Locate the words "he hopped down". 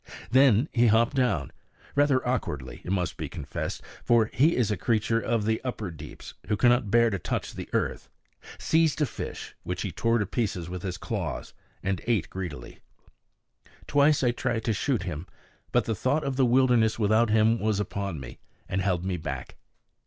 0.71-1.51